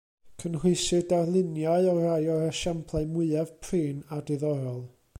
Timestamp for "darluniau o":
1.11-1.95